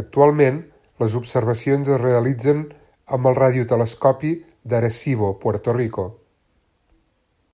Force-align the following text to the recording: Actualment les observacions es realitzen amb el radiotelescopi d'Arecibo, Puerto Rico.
Actualment 0.00 0.60
les 1.04 1.16
observacions 1.20 1.90
es 1.96 1.98
realitzen 2.04 2.62
amb 3.18 3.32
el 3.32 3.38
radiotelescopi 3.42 4.34
d'Arecibo, 4.74 5.36
Puerto 5.46 5.80
Rico. 5.82 6.10